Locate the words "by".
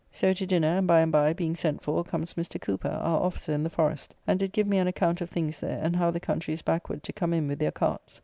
0.87-1.01, 1.11-1.31